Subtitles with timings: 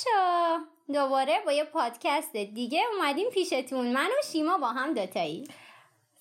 [0.00, 0.64] بچه
[0.94, 3.92] دوباره با یه پادکست دیگه اومدیم پیشتون.
[3.92, 5.48] من و شیما با هم دوتایی.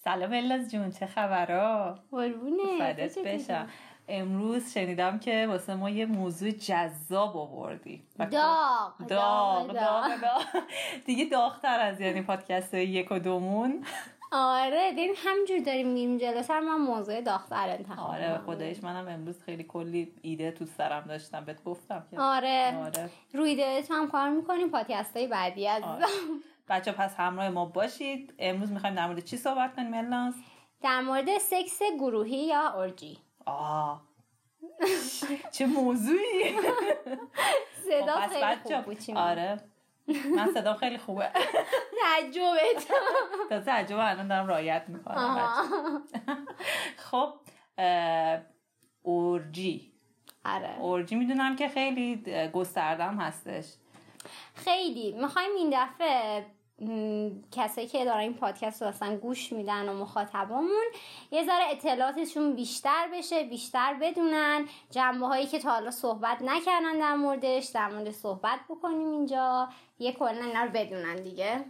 [0.04, 2.94] سلام الاز جون چه خبرها قربونه
[3.26, 3.70] بشم.
[4.08, 8.04] امروز شنیدم که واسه ما یه موضوع جذاب آوردی.
[8.18, 10.64] داغ داغ داغ داغ داغ.
[11.06, 13.86] دیگه داغتر از یعنی پادکست یک و دومون.
[14.32, 18.38] آره ببین همجور داریم میریم جلوتر من موضوع داغتر انتخاب آره.
[18.46, 22.20] خدایش منم امروز خیلی کلی ایده تو سرم داشتم بهت گفتم که.
[22.20, 22.78] آره.
[22.86, 23.10] آره.
[23.34, 26.06] روی ایده هم کار می‌کنیم پادکست های بعدی از آره.
[26.70, 28.34] بچه پس همراه ما باشید.
[28.40, 30.34] امروز می‌خوایم در مورد چی صحبت کنیم الناز
[30.82, 33.18] در مورد سکس گروهی یا ارجی.
[33.46, 34.10] آه
[35.52, 36.44] چه موضوعی.
[37.90, 39.18] صدا خب، خیلی خوب بود.
[39.18, 39.69] آره.
[40.38, 41.30] من صدام خیلی خوبه.
[42.02, 42.88] تعجبت.
[43.50, 46.04] تا تعجب الان دارم رایت می‌کنم.
[47.10, 47.34] خب
[49.02, 49.94] اورجی.
[50.46, 50.80] آره.
[50.80, 53.66] اورجی می‌دونم که خیلی گستردم هستش.
[54.56, 55.12] خیلی.
[55.12, 56.46] می‌خوایم این دفعه
[57.52, 60.86] کسایی که دارن این پادکست رو اصلا گوش میدن و مخاطبامون
[61.32, 64.66] یه ذره اطلاعاتشون بیشتر بشه بیشتر بدونن.
[64.92, 69.70] جنبه هایی که تا حالا صحبت نکردن در موردش در مورد صحبت بکنیم اینجا.
[70.00, 71.66] یه کلا اینا رو بدونن دیگه.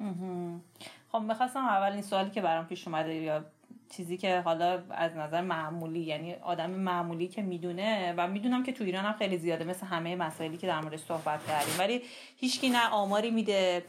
[1.12, 3.46] خب می‌خواستم اول این سوالی که برام پیش اومده یا
[3.92, 8.84] چیزی که حالا از نظر معمولی یعنی آدم معمولی که می‌دونه و می‌دونم که تو
[8.84, 11.76] ایران هم خیلی زیاده مثل همه مسائلی که در موردش صحبت کردیم.
[11.80, 12.02] ولی
[12.38, 13.84] هیچکی نه آماری میده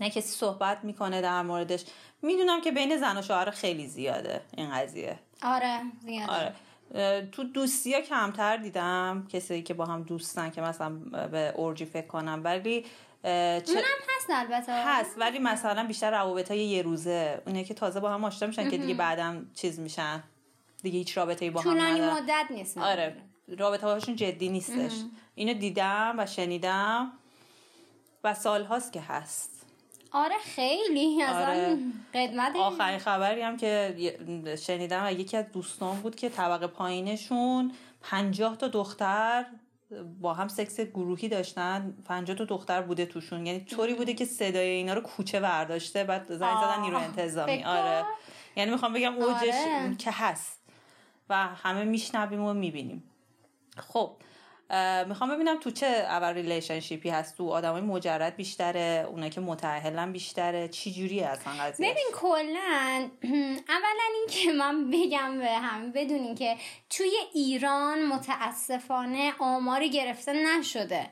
[0.00, 1.84] نه کسی صحبت می‌کنه در موردش.
[2.22, 5.18] می‌دونم که بین زن و شوهر خیلی زیاده این قضیه.
[5.42, 6.54] آره زیاد آره.
[7.32, 10.90] تو دوستی ها کمتر دیدم کسایی که با هم دوستن که مثلا
[11.30, 12.40] به اورجی فکر کنم.
[12.44, 12.84] ولی
[13.22, 13.62] چه...
[13.68, 13.84] اونم
[14.16, 14.72] هست البته.
[14.72, 17.42] هست ولی مثلا بیشتر روابط های یه روزه.
[17.46, 20.22] اونه که تازه با هم آشنا میشن که دیگه بعدم چیز میشن.
[20.82, 23.16] دیگه هیچ رابطه با هم طولانی مدت نیست آره
[23.58, 24.92] رابطه هاشون جدی نیستش.
[25.34, 27.12] اینو دیدم و شنیدم
[28.24, 29.55] و سال هاست که هست.
[30.12, 31.78] آره خیلی آره.
[32.14, 33.96] قدمت آخرین خبری هم که
[34.66, 37.72] شنیدم و یکی از دوستان بود که طبقه پایینشون
[38.02, 39.46] پنجاه تا دختر
[40.20, 44.68] با هم سکس گروهی داشتن پنجاه تا دختر بوده توشون یعنی طوری بوده که صدای
[44.68, 46.80] اینا رو کوچه برداشته بعد زنگ زدن.
[46.80, 48.04] نیرو انتظامی آره.
[48.56, 49.96] یعنی می‌خوام بگم اوجش آره.
[49.98, 50.60] که هست
[51.28, 53.10] و همه میشنویم و می‌بینیم
[53.76, 54.16] خب
[55.08, 60.12] می‌خوام ببینم تو چه level relationship ی هست؟ تو آدمای مجرد بیشتره؟ اونایی که متأهلن
[60.12, 63.08] بیشتره؟ چی جوری اصلا قضیه ببین کلا
[63.76, 66.56] اولا این که من بگم به همه بدونین که
[66.90, 71.06] توی ایران متاسفانه آماری گرفته نشده.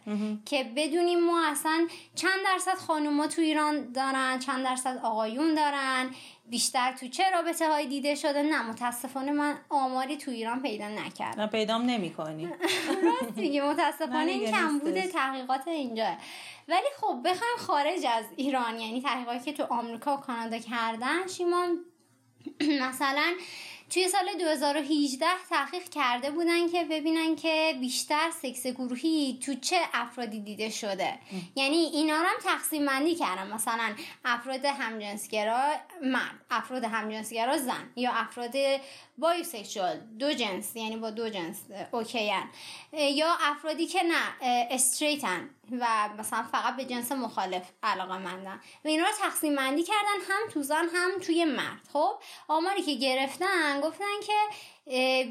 [0.44, 6.10] که بدونیم ما اصلا چند درصد خانوما تو ایران دارن چند درصد آقایون دارن.
[6.50, 11.40] بیشتر تو چه رابطه های دیده شده؟ نه متاسفانه من آماری تو ایران پیدا نکردم.
[11.40, 12.48] نه پیدام نمی کنی
[13.04, 15.06] راست میگی متاسفانه نه این کم بوده.
[15.06, 16.16] تحقیقات اینجا.
[16.68, 21.78] ولی خب بخوایم خارج از ایران یعنی تحقیقاتی که تو آمریکا و کانادا کردن شیمان
[22.88, 23.32] مثلا
[23.90, 30.40] توی سال 2018 تحقیق کرده بودن که ببینن که بیشتر سکس گروهی تو چه افرادی
[30.40, 31.18] دیده شده.
[31.56, 33.52] یعنی اینا رو هم تقسیم بندی کردن.
[33.52, 35.62] مثلا افراد همجنسگرا
[36.02, 38.52] مرد افراد همجنسگرا زن یا افراد
[39.18, 42.44] بایوسکشوال دو جنس یعنی با دو جنس اه، اوکیان
[42.92, 45.50] یا افرادی که نه استریتن.
[45.72, 48.60] و مثلا فقط به جنس مخالف علاقه مندن.
[48.84, 51.88] و اینا رو تقسیم بندی کردن هم تو زن هم توی مرد.
[51.92, 52.12] خب؟
[52.48, 54.38] آماری که گرفتن گفتن که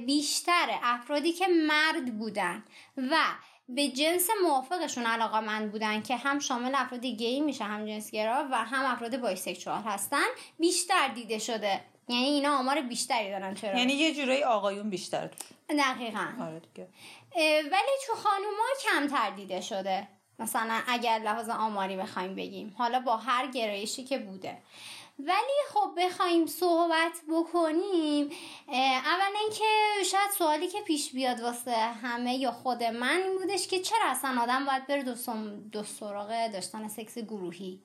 [0.05, 2.63] بیشتر افرادی که مرد بودن
[2.97, 3.17] و
[3.69, 8.55] به جنس موافقشون علاقه مند بودن که هم شامل افراد گی میشه هم جنسگرا و
[8.55, 10.25] هم افراد بایسکشوال هستن
[10.59, 11.81] بیشتر دیده شده.
[12.07, 15.29] یعنی اینا آمار بیشتری دارن چرا؟ یعنی یه جورایی آقایون بیشتر.
[15.69, 16.27] دقیقا.
[16.41, 16.87] آره دیگه.
[17.71, 20.07] ولی تو خانوما کمتر دیده شده.
[20.39, 22.75] مثلا اگر لحاظ آماری بخوایم بگیم.
[22.77, 24.57] حالا با هر گرایشی که بوده.
[25.19, 28.29] ولی خب بخوایم صحبت بکنیم
[28.67, 29.65] اه، اولا اینکه
[30.11, 34.41] شاید سوالی که پیش بیاد واسه همه یا خود من این بودش که چرا اصلا
[34.41, 35.83] آدم باید بره دو,
[36.53, 37.81] داشتن سکس گروهی؟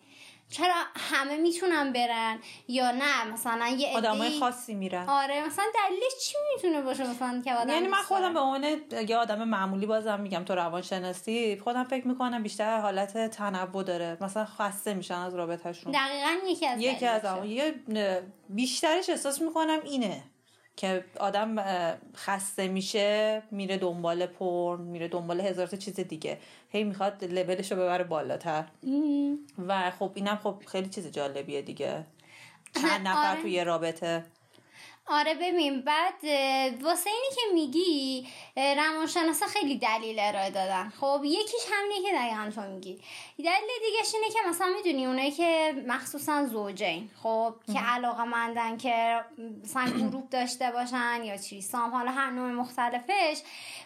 [0.51, 5.09] چرا همه می‌تونن برن یا نه؟ مثلا یه آدمای خاصی میرن.
[5.09, 8.65] آره مثلا دلیلش چی می‌تونه باشه مثلا که آدم یعنی من خودم؟ به عنوان
[9.09, 14.17] یه آدم معمولی بازم میگم تو روانشناسی خودم فکر می‌کنم بیشتر حالت تنوع داره.
[14.21, 15.93] مثلا خسته میشن از رابطهشون.
[15.93, 17.75] دقیقا یکی از یکی از یه
[18.49, 20.23] بیشترش احساس می‌کنم اینه.
[20.79, 21.57] که آدم
[22.17, 26.39] خسته میشه میره دنبال پرن میره دنبال هزار تا چیز دیگه
[26.71, 28.65] هی می‌خواد لولش رو ببره بالاتر.
[29.69, 32.05] و خب اینم خب خیلی چیز جالبیه دیگه
[32.75, 33.43] چند نفر آره.
[33.43, 34.25] توی یه رابطه
[35.11, 36.15] آره ببین بعد
[36.83, 38.27] واسه اینی که میگی
[38.57, 40.93] روانشناسا خیلی دلیل ارائه دادن.
[41.01, 43.01] خب یکیش همینه که دقیقا تو میگی.
[43.39, 47.11] دلیل دیگهش اینه که مثلا می‌دونی اونایی که مخصوصا زوجین.
[47.23, 49.21] خب که علاقه مندن که
[49.65, 53.39] مثلا گروپ داشته باشن یا چی سام حالا هر نوع مختلفش.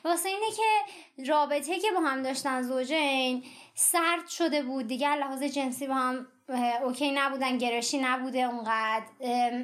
[0.05, 0.93] واسه اینه که
[1.33, 4.87] رابطه که با هم داشتن زوجین سرد شده بود.
[4.87, 6.27] دیگه لحاظ جنسی با هم
[6.85, 9.05] اوکی نبودن گرشی نبوده اونقدر.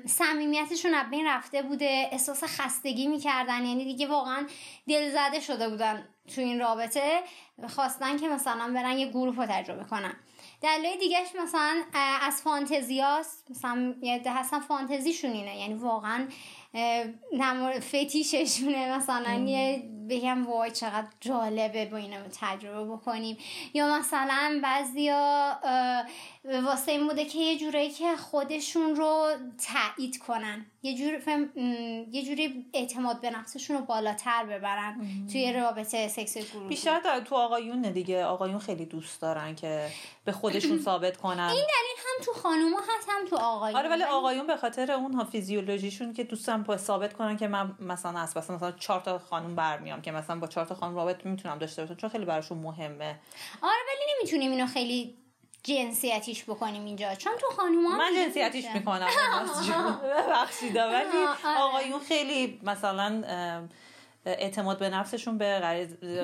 [0.07, 2.09] صمیمیتشون از بین رفته بوده.
[2.13, 3.65] احساس خستگی می‌کردن.
[3.65, 4.47] یعنی دیگه واقعا
[4.89, 7.21] دلزده شده بودن تو این رابطه.
[7.69, 10.17] خواستن که مثلا برن یه گروه رو تجربه کنن.
[10.61, 11.83] دلیل دیگهش مثلا
[12.23, 15.59] از فانتزیاست مثلا یه هستن فانتزیشون اینه.
[15.59, 16.29] یعنی واقعا
[17.81, 23.37] فتیششونه مثلا یه بگم وای چقدر جالبه با اینو تجربه بکنیم.
[23.75, 25.57] یا مثلا بعضیا
[26.49, 29.27] واسه این بوده که یه جوری که خودشون رو
[29.67, 30.67] تایید کنن.
[30.83, 31.13] یه جور
[32.13, 35.01] یه جوری اعتماد به نفسشون رو بالاتر ببرن
[35.33, 36.69] توی رابطه سکس گروهی.
[36.69, 38.25] بیشتر تو آقایون دیگه.
[38.25, 39.89] آقایون خیلی دوست دارن که
[40.25, 41.41] به خودشون ثابت کنن.
[41.41, 43.79] این دلیل هم تو خانوما هست هم تو آقایون.
[43.79, 48.55] آره ولی آقایون به خاطر اون فیزیولوژیشون که دوستم ثابت کنن که من مثلا اساسا
[48.55, 51.95] مثلا چهار تا خانم برمیام که مثلا با چهار تا خانم رابطه می‌تونم داشته باشم
[51.95, 53.19] چون خیلی براشون مهمه.
[53.63, 55.15] آره ولی نمی‌تونیم اینو خیلی
[55.63, 57.15] جنسیتیش بکنیم اینجا.
[57.15, 59.07] چون تو خانوما من جنسیتیش می‌کنم
[60.03, 61.07] ببخشید ولی.
[61.59, 63.23] آقایون خیلی مثلا
[64.27, 65.59] اعتماد به نفسشون به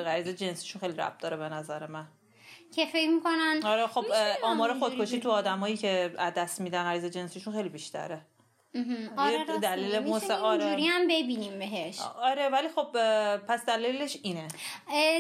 [0.05, 2.07] غریزه جنسیشون خیلی ربط داره به نظر من.
[2.75, 4.05] که فکر می‌کنن آره خب
[4.43, 8.21] آمار خودکشی تو آدمایی که دست میدن غریزه جنسیشون خیلی بیشتره.
[9.17, 10.65] آره دلیل موس آره.
[10.65, 12.01] هم ببینیم بهش.
[12.23, 12.89] آره ولی خب
[13.37, 14.49] پس دلیلش اینه.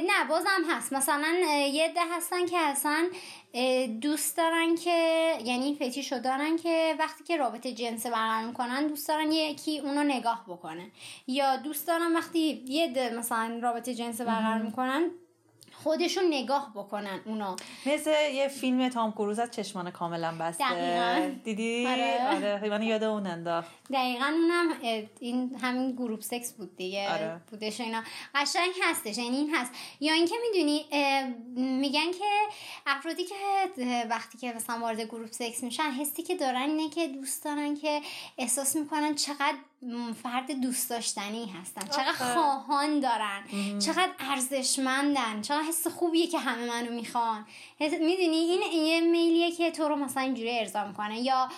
[0.06, 0.92] نه بازم هست.
[0.92, 1.34] مثلا
[1.72, 3.08] یه ده هستن که اصلا
[4.00, 4.90] دوست دارن که
[5.44, 10.44] یعنی فتیشو دارن که وقتی که رابطه جنس برقرار می‌کنن دوست دارن یکی اونو نگاه
[10.48, 10.90] بکنه.
[11.26, 15.10] یا دوست دارن وقتی یه مثلا رابطه جنس برقرار می‌کنن
[15.84, 17.56] خودشون نگاه بکنن اونا.
[17.86, 20.70] مثل یه فیلم تام کروز از چشمان کاملا بسته.
[20.70, 21.30] دقیقا.
[21.44, 22.60] دیدی؟ آره.
[22.72, 23.70] آره یاد اون انداخت.
[23.92, 24.68] دقیقا اونم
[25.20, 27.12] این همین گروپ سکس بود دیگه.
[27.12, 27.40] آره.
[27.50, 28.02] بودش اینا.
[28.34, 29.72] قشنگ هستش یعنی این هست.
[30.00, 30.84] یا اینکه می‌دونی
[31.80, 32.24] میگن که
[32.86, 33.34] افرادی که
[34.10, 38.00] وقتی که مثلا وارد گروپ سکس میشن حسی که دارن اینه که دوست دارن که
[38.38, 39.56] احساس می‌کنن چقدر
[40.22, 41.86] فرد دوست داشتنی هستن.
[41.86, 43.42] چقدر خواهان دارن.
[43.78, 45.42] چقدر ارزشمندن.
[45.42, 47.46] چقدر حس خوبیه که همه منو می‌خوان.
[47.80, 51.20] می‌دونی این یه میلیه که تو رو مثلا اینجوری ارضا می‌کنه.
[51.20, 51.48] یا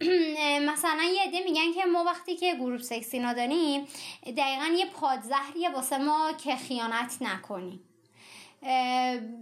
[0.72, 3.88] مثلا یه عده میگن که ما وقتی که گروپ سکسی نداریم
[4.24, 7.80] دقیقا یه پادزهریه واسه ما که خیانت نکنیم.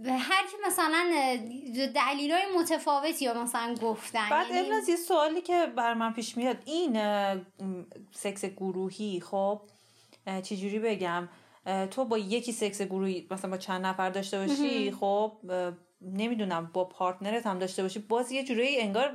[0.05, 1.11] هر کی مثلا
[1.95, 4.69] دلیل های متفاوتی یا مثلا گفتن بعد یعنی...
[4.87, 7.01] یه سوالی که بر من پیش میاد این
[8.11, 9.61] سکس گروهی خب
[10.43, 11.29] چجوری بگم؟
[11.91, 15.37] تو با یکی سکس گروهی مثلا با چند نفر داشته باشی خب
[16.01, 19.11] نمی‌دونم با پارتنرت هم داشته باشی باز یه جوری انگار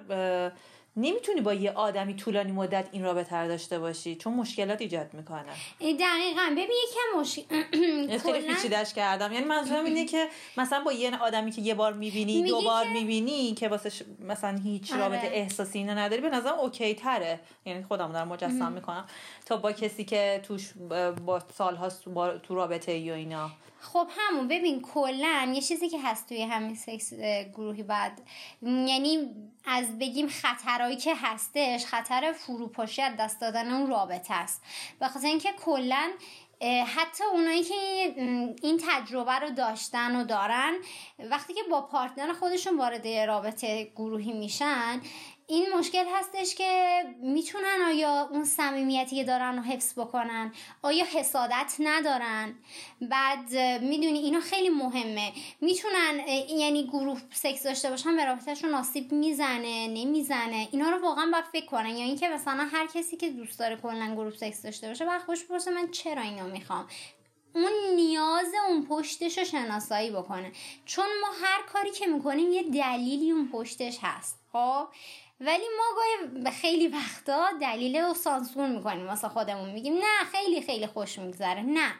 [0.97, 5.43] نمی‌تونی با یه آدمی طولانی مدت این رابطه رو داشته باشی؟ چون مشکلات ایجاد می‌کنه
[5.81, 6.51] دقیقا.
[6.51, 9.33] ببین یکم مشکل خیلی پیچیدش کردم.
[9.33, 13.55] یعنی منظورم اینه که مثلا با یه آدمی که یه بار می‌بینی دو بار می‌بینی
[13.55, 15.01] که واسه مثلا هیچ آره.
[15.01, 17.41] رابطه احساسی اینه نداری به نظرم اوکی تره.
[17.65, 19.05] یعنی خودم دارم مجسم می‌کنم.
[19.47, 20.73] تا با کسی که توش
[21.27, 22.05] با سالهاست
[22.43, 23.51] تو رابطه یا اینا.
[23.83, 27.13] خب همون ببین کلا یه چیزی که هست توی همین سکس
[27.55, 28.21] گروهی بعد
[28.63, 29.31] یعنی
[29.65, 34.63] از بگیم خطرهایی که هستش خطر فروپاشی از دست دادن اون رابطه است.
[35.01, 36.11] به خاطر اینکه کلا
[36.97, 37.75] حتی اونایی که
[38.63, 40.73] این تجربه رو داشتن و دارن
[41.19, 45.01] وقتی که با پارتنر خودشون وارد رابطه گروهی میشن
[45.53, 51.75] این مشکل هستش که می‌تونن آیا اون صمیمیتی که دارن رو حفظ بکنن آیا حسادت
[51.79, 52.55] ندارن؟
[53.01, 55.33] بعد می‌دونی اینا خیلی مهمه.
[55.61, 60.69] می‌تونن یعنی گروه سکس داشته باشن به رابطهشون آسیب می‌زنه نمی‌زنه.
[60.73, 61.97] اینا رو واقعا باید فکر کنن.
[61.97, 65.45] یا اینکه مثلا هر کسی که دوست داره کلا گروه سکس داشته باشه بعد خوش
[65.45, 66.87] بپرسه من چرا اینو می‌خوام؟
[67.55, 70.53] اون نیاز اون پشتش رو شناسایی بکنه.
[70.87, 74.39] چون ما هر کاری که می‌کنیم یه دلیلی اون پشتش هست.
[74.53, 74.87] خب؟
[75.47, 79.07] ولی ما گاهی خیلی وقتا دلیل رو سانسور می‌کنیم.
[79.07, 81.63] واسه خودمون میگیم نه خیلی خیلی خوش میگذره.
[81.63, 81.93] نه.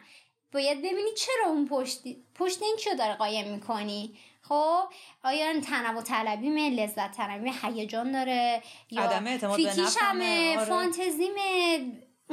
[0.51, 1.99] باید ببینی چرا اون پشت
[2.35, 4.17] پشت این چی داره قایم می‌کنی.
[4.41, 4.83] خب
[5.23, 8.63] آیا تنوع طلبیمه لذت طلبی هیجان داره.
[8.91, 9.19] یا
[9.55, 10.65] فیتیشمه آره.
[10.65, 11.79] فانتزیمه.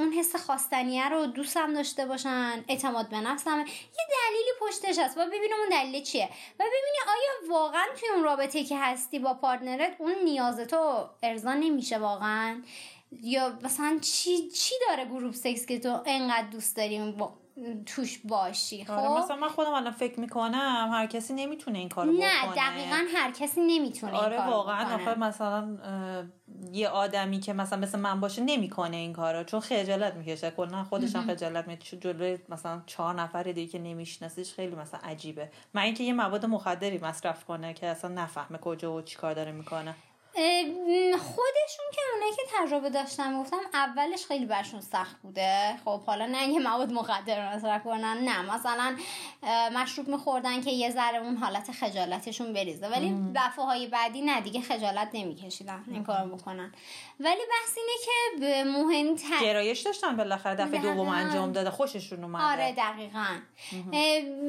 [0.01, 5.17] اون حس خواستنیه رو دوستم داشته باشن اعتماد به نفسم یه دلیلی پشتش هست.
[5.19, 6.25] و ببینم اون دلیل چیه.
[6.59, 11.55] و ببینی آیا واقعا توی اون رابطه که هستی با پارتنرت اون نیاز تو ارضا
[11.55, 12.63] نمیشه واقعا؟
[13.23, 17.35] یا مثلا چی چی داره گروپ سکس که تو انقدر دوست داری با
[17.87, 22.13] توش باشی خب؟ آره مثلا من خودم الان فکر می‌کنم هر کسی نمی‌تونه این کارو
[22.13, 22.47] بکنه.
[22.47, 24.95] نه دقیقا هر کسی نمی‌تونه آره این کارو واقعا.
[24.95, 25.79] آخه مثلا
[26.73, 30.51] یه آدمی که مثلا مثل من باشه نمی‌کنه این کارو چون خجالت می‌کشه.
[30.51, 31.97] کلا خودش هم خجالت می‌کشه.
[31.97, 35.51] جلوی مثلا چهار نفر دیگه که نمیشناسیش خیلی مثلا عجیبه.
[35.75, 39.95] من اینکه یه مواد مخدری مصرف کنه که اصلا نفهمه کجا و چیکار داره می‌کنه.
[41.19, 45.77] خودشون که اونایی که تجربه داشتن گفتم اولش خیلی برشون سخت بوده.
[45.85, 48.55] خب حالا نه اینکه مواد مخدر مصرف کنن نه.
[48.55, 48.97] مثلا
[49.73, 52.89] مشروب میخوردن که یه ذره اون حالت خجالتشون بریزه.
[52.89, 56.75] ولی دفعه های بعدی نه دیگه خجالت نمیکشیدن این کار بکنن.
[57.21, 61.09] ولی بحث اینه که مهمتر گرایش داشتن بالاخره دفعه دوم.
[61.09, 61.71] انجام داده.
[61.71, 62.45] خوششون اومده.
[62.45, 63.27] آره دقیقا.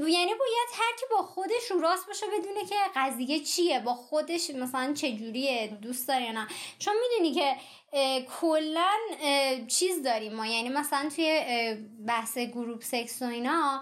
[0.08, 4.50] یعنی باید هر کی با خودش رو راست باشه بدونه که قضیه چیه با خودش
[4.50, 6.48] مثلا چجوریه دوست داره یا نه.
[6.80, 7.56] چون می‌دونی که
[8.42, 8.92] کلا
[9.68, 10.48] چیز داریم ما.
[10.48, 11.44] یعنی مثلا توی
[12.08, 13.82] بحث گروپ سکس و اینا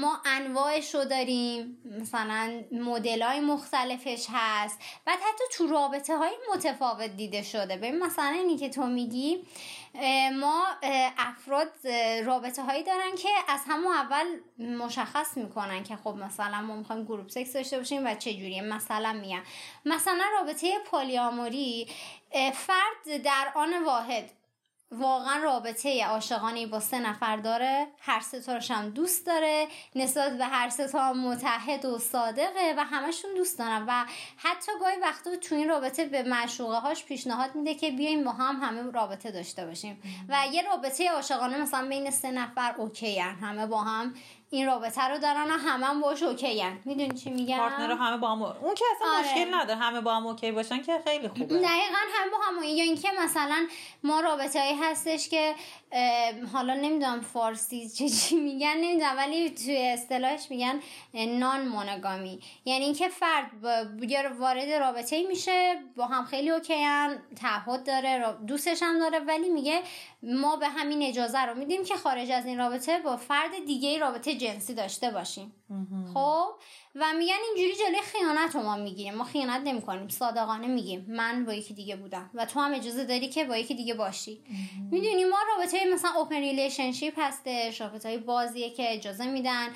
[0.00, 1.78] ما انواعش رو داریم.
[2.00, 4.78] مثلا مدل های مختلفش هست.
[5.04, 7.76] بعد حتی تو رابطه های متفاوت دیده شده.
[7.76, 9.44] ببین مثلا اینی که تو میگی
[10.40, 10.64] ما
[11.18, 11.88] افراد
[12.24, 14.24] رابطه هایی دارن که از همون اول
[14.58, 19.12] مشخص می‌کنن که خب مثلا ما می‌خوایم گروپ سکس داشته باشیم و چه جوریه مثلا
[19.12, 19.42] میگم
[19.84, 21.88] مثلا رابطه polyamory
[22.32, 24.30] اه، فرد در آن واحد
[24.90, 27.86] واقعا رابطه عاشقانه با سه نفر داره.
[28.00, 29.68] هر سه تاش هم دوست داره.
[29.94, 34.04] نسبت به هر سه تا هم متعهد و صادقه و همشون دوست دارن و
[34.36, 38.56] حتی گاهی وقتا تو این رابطه به معشوقه هاش پیشنهاد میده که بیایم با هم
[38.62, 40.02] همه رابطه داشته باشیم.
[40.28, 43.34] و یه رابطه عاشقانه مثلا بین سه نفر OK هن.
[43.34, 44.14] همه با هم
[44.54, 46.78] این رابطه رو دارن و همه هم باش OK هن.
[46.84, 49.26] می‌دونی چی میگم؟ partner همه با هم اون که اصلا آره.
[49.26, 49.80] مشکل نداره.
[49.80, 51.44] همه با هم اوکی باشن که خیلی خوبه.
[51.44, 53.66] دقیقا هم با هم یا اینکه مثلا
[54.04, 55.54] ما رابطه هایی هستش که
[56.52, 60.80] حالا نمی‌دونم فارسی چه چی میگن نمی‌دونم ولی توی اصطلاحش میگن
[61.14, 62.40] نان مونوگامی.
[62.64, 63.50] یعنی اینکه فرد
[64.38, 69.48] وارد رابطه ای میشه با هم خیلی اوکی هم تعهد داره دوستش هم داره ولی
[69.48, 69.82] میگه
[70.22, 74.34] ما به همین اجازه رو میدیم که خارج از این رابطه با فرد دیگه رابطه
[74.44, 75.52] جنسی داشته باشیم.
[76.14, 76.48] خب؟
[76.94, 79.14] و میگن اینجوری جلوی خیانت رو ما می‌گیریم.
[79.14, 80.08] ما خیانت نمی‌کنیم.
[80.08, 81.06] صادقانه میگیم.
[81.08, 82.30] من با یکی دیگه بودم.
[82.34, 84.44] و تو هم اجازه داری که با یکی دیگه باشی.
[84.90, 87.80] می‌دونی ما رابطه مثلا open relationship هستش.
[87.80, 89.68] رابطه های بازیه که اجازه میدن.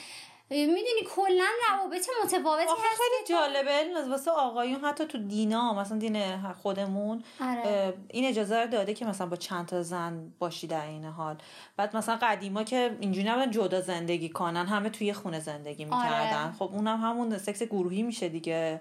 [0.51, 4.09] می‌دونی کلا روابط متفاوتی هست خیلی جالبه.
[4.11, 7.95] واسه آقایون حتی تو دینا مثلا دین خودمون آره.
[8.09, 11.37] این اجازه رو داده که مثلا با چند تا زن باشی در عین حال.
[11.77, 16.45] بعد مثلا قدیما که اینجوری نبودن جدا زندگی کنن همه توی خونه زندگی می‌کردن.
[16.45, 16.53] آره.
[16.53, 18.81] خب اونم همون سکس گروهی میشه دیگه.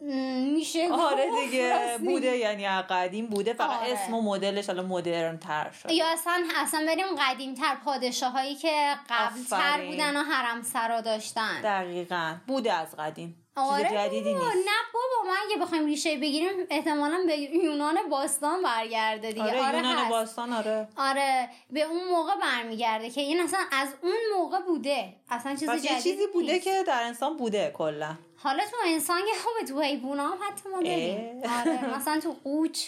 [0.00, 1.98] میشه آره دیگه.
[1.98, 3.92] بوده یعنی قدیم بوده فقط آره.
[3.92, 8.54] اسم و مدلش حالا مدرن تر شد یا اصلا اصلا بریم قدیم تر پادشاه هایی
[8.54, 9.86] که قبل تر.
[9.86, 14.34] بودن و حرم سرا داشتن دقیقا بوده از قدیم آره جدیدی.
[14.34, 19.66] نیست نه بابا ما اگه بخوایم ریشه بگیریم احتمالا به یونان باستان برگرده دیگه آره,
[19.66, 20.10] آره, یونان هست.
[20.10, 25.54] باستان آره آره به اون موقع برمیگرده که این اصلا از اون موقع بوده اصلا
[25.56, 26.64] چیز جدید چیزی بوده نیست.
[26.64, 30.82] که در انسان بوده کلا حالا تو انسان که خوبه تو حیوونا هم حتی ما
[30.82, 31.42] داریم.
[31.58, 32.80] آره مثلا تو قوچ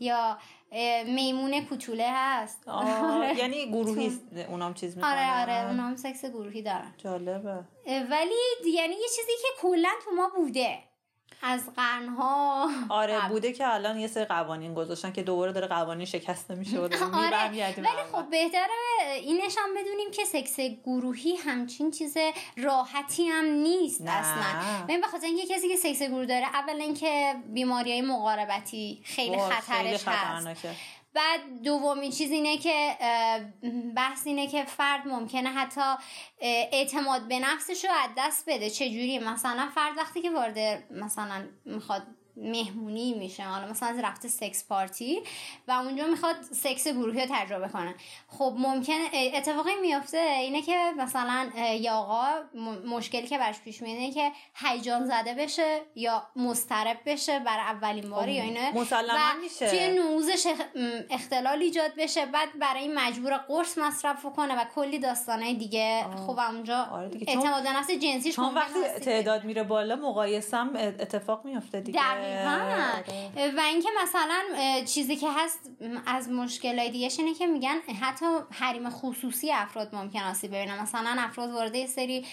[0.00, 0.38] یا
[1.06, 2.68] میمون کوچوله هست.
[2.68, 5.10] آه، یعنی گروهی اونام چیز می‌کنن.
[5.12, 6.94] آره آره اونا هم سکس گروهی دارن.
[6.98, 7.64] جالبه.
[8.10, 8.34] ولی
[8.64, 10.78] یعنی یه چیزی که کلا تو ما بوده.
[11.42, 13.28] از قرنها آره قبل.
[13.28, 16.90] بوده که الان یه سری قوانین گذاشتن که دوباره داره قوانین شکسته میشه آره
[17.50, 17.62] ولی.
[18.12, 18.68] خب بهتره
[19.22, 22.16] اینش هم بدونیم که سکس گروهی همچین چیز
[22.56, 24.10] راحتی هم نیست نه.
[24.10, 29.00] اصلا ببین به خاطر اینکه کسی که سکس گروه داره اولا اینکه بیماری های مقاربتی
[29.04, 30.66] خیلی خطرش خیلی هست
[31.16, 32.96] بعد دومین چیز اینه که
[33.96, 35.80] بحث اینه که فرد ممکنه حتی
[36.40, 38.70] اعتماد به نفسش رو از دست بده.
[38.70, 42.02] چجوری مثلا فرد وقتی که وارد مثلا می‌خواد
[42.36, 45.22] مهمونی میشه حالا مثلا رفته سکس پارتی
[45.68, 47.94] و اونجا می‌خواد سکس گروهی رو تجربه کنه
[48.28, 48.98] خب ممکن
[49.34, 51.50] اتفاقی میافته اینه که مثلا
[51.80, 52.26] یه آقا
[52.86, 58.28] مشکلی که برش پیش میاد که هیجان زده بشه یا مضطرب بشه برای اولین بار
[58.28, 58.72] یا اینه.
[59.14, 59.70] و میشه.
[59.70, 60.46] توی نوزش
[61.10, 62.26] اختلال ایجاد بشه.
[62.26, 66.04] بعد برای این مجبور قرص مصرف کنه و کلی داستانه دیگه.
[66.26, 72.25] خب اونجا آره اعتماد نفس جنسیش چون وقتی تعداد میره بالا مقایسم اتفاق میفته دیگه.
[73.56, 74.42] و اینکه مثلا
[74.84, 75.70] چیزی که هست
[76.06, 80.82] از مشکلای دیگه اینه که میگن حتی حریم خصوصی افراد ممکن آسیب ببینن.
[80.82, 82.26] مثلا افراد وارد سری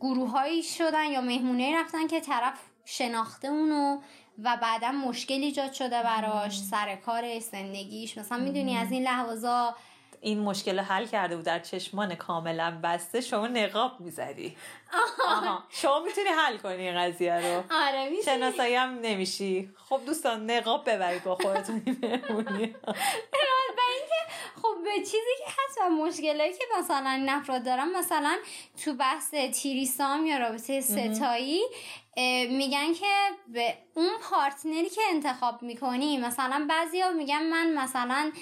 [0.00, 2.54] گروههایی شدن یا مهمونه رفتن که طرف
[2.84, 4.00] شناخته اونو
[4.38, 8.18] و بعدا مشکل ایجاد شده براش سر کارش زندگیش.
[8.18, 9.76] مثلا می‌دونی از این لحاظا
[10.20, 14.56] این مشکل حل کرده بود در چشمان کاملا بسته شما نقاب می‌زدی.
[15.28, 15.64] آها.
[15.70, 17.62] شما می‌تونی حل کنی این قضیه رو.
[17.70, 19.70] آره شناسایی هم نمیشی.
[19.88, 22.74] خب دوستان نقاب ببرید با خودتون بمونی
[24.62, 28.38] خب به چیزی که هست و مشکلی که مثلا این افراد دارم مثلا
[28.84, 31.62] تو بحث تیریسام یا رابطه ستایی
[32.50, 33.06] میگن که
[33.48, 38.32] به اون پارتنری که انتخاب می‌کنی مثلا بعضی میگن من مثلا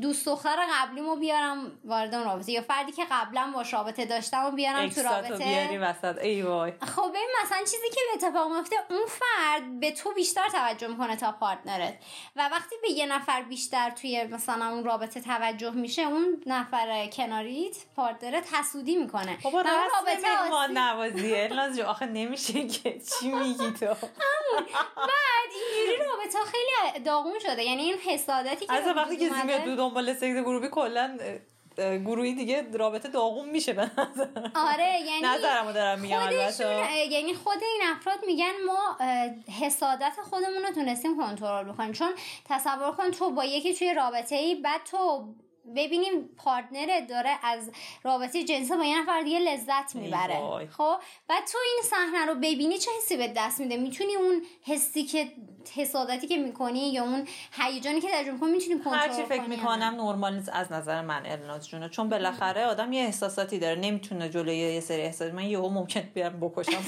[0.00, 4.50] دوست دختر قبلیمو بیارم وارد اون رابطه یا فردی که قبلا با رابطه داشتم و
[4.50, 5.44] بیارم تو رابطه.
[5.44, 6.18] بیاری وسط.
[6.18, 6.72] ای وای.
[6.80, 11.16] خب این مثلا چیزی که به اتفاق میفته اون فرد به تو بیشتر توجه می‌کنه
[11.16, 11.98] تا پارتنرت.
[12.36, 17.76] و وقتی به یه نفر بیشتر توی مثلا اون رابطه توجه میشه اون نفر کناریت
[17.96, 19.38] پارتنرت حسودی می‌کنه.
[19.42, 23.94] بابا رابطه نوازیه آخه نمیشه که چی میگی تو؟
[24.96, 27.64] بعد اینجوری رابطه خیلی داغون شده.
[27.64, 31.18] یعنی این حسادتی که از وقتی که زیمیه دو دنبال سکس گروهی کلا
[31.78, 36.20] گروهی دیگه رابطه داغون میشه به نظر آره یعنی نظرمو دارم میگم
[37.10, 38.98] یعنی خود این افراد میگن ما
[39.60, 41.92] حسادت خودمون رو تونستیم کنترل بکنیم.
[41.92, 42.12] چون
[42.48, 45.34] تصور کن تو با یکی توی رابطه ای بعد تو
[45.76, 47.70] ببینیم پارتنرت داره از
[48.02, 50.66] رابطه جنسی با یه نفر دیگه لذت می‌بره.
[50.66, 50.96] خب؟
[51.28, 55.32] بعد تو این صحنه رو ببینی چه حسی به دست میده؟ می‌تونی اون حسی که
[55.76, 60.34] حسادتی که می‌کنی یا اون هیجانی که تجربه کنی می‌تونی کنترل هرچی فکر می‌کنم نرمال
[60.34, 60.50] نیست.
[60.52, 63.80] از نظر من الناز جونه چون بالاخره آدم یه احساساتی داره.
[63.80, 66.72] نمی‌تونه جلوی یه سری احساس من یهو ممکن بیارم بکشم.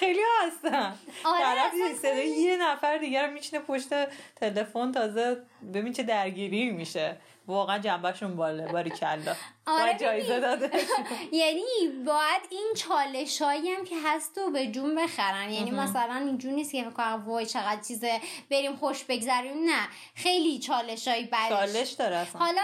[0.00, 3.88] خیلی هستن آره یه نفر دیگه رو میچینه پشت
[4.36, 5.42] تلفن تازه
[5.74, 7.16] ببین چه درگیری میشه.
[7.46, 9.34] واقعا جنبشون باله باری کلا.
[9.66, 10.70] آره جایزه داده
[11.32, 11.62] یعنی
[12.06, 15.50] باید این چالش هایی هم که هست و به جون بخرن.
[15.50, 19.64] یعنی مثلا اینجور نیست که فکر وای چقدر چیزه بریم خوش بگذریم.
[19.64, 22.40] نه خیلی چالش هایی چالش داره اصلا.
[22.40, 22.62] حالا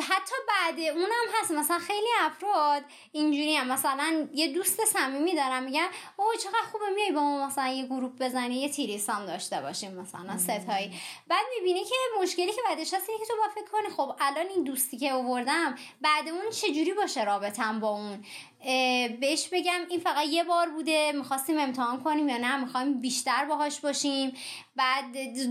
[0.00, 1.50] حتی بعد اونم هست.
[1.50, 2.82] مثلا خیلی افراد
[3.12, 3.66] اینجوری هم.
[3.66, 8.12] مثلا یه دوست صمیمی دارم میگن او چقدر خوبه میای با ما مثلا یه گروپ
[8.18, 11.00] بزنی یه تیریسام داشته باشیم مثلا ستایی.
[11.28, 14.64] بعد می‌بینی که مشکلی که بعدش هست که تو با فکر کنی خب الان این
[14.64, 18.24] دوستی که آوردم بعد اون چجوری باشه رابطم با اون؟
[19.20, 23.80] بهش بگم این فقط یه بار بوده می‌خواستیم امتحان کنیم یا نه می‌خوایم بیشتر باهاش
[23.80, 24.32] باشیم.
[24.76, 25.04] بعد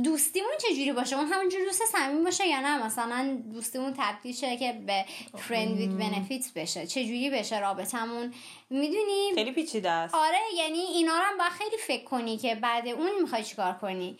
[0.03, 4.81] دوستیمون چجوری باشه؟ اون همونجور دوست صمیم باشه یا نه؟ مثلا دوستیمون تبدیل شه که
[4.88, 5.05] به
[5.38, 6.88] friend with benefit بشه.
[6.88, 8.33] چجوری بشه رابطمون؟
[8.69, 10.15] می‌دونی؟ خیلی پیچیده است.
[10.15, 14.17] آره یعنی اینا رو هم باید خیلی فکر کنی که بعد اون می‌خوای چیکار کنی؟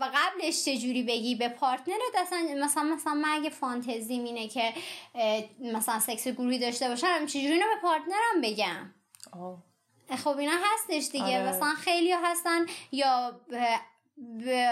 [0.00, 4.72] و قبلش چجوری بگی به پارتنرت اصلا مثلا مثلا من اگه فانتزی اینه که
[5.60, 8.94] مثلا سکس گروهی داشته باشم چجوری اینو به پارتنرم بگم؟
[10.16, 11.40] خب اینا هستش دیگه.
[11.40, 11.48] آره.
[11.48, 13.40] مثلا خیلی هستن یا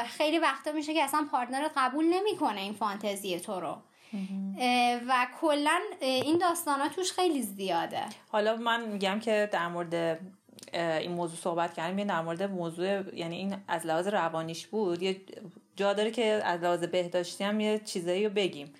[0.06, 3.78] خیلی وقتا میشه که اصلا پارتنرت قبول نمی‌کنه این فانتزی تو رو.
[5.08, 8.02] و کلا این داستانا توش خیلی زیاده.
[8.28, 10.20] حالا من میگم که در مورد
[10.76, 15.20] این موضوع صحبت کردیم یه در مورد موضوع یعنی این از لحاظ روانیش بود یه
[15.76, 18.72] جا داره که از لحاظ بهداشتی هم یه چیزایی رو بگیم.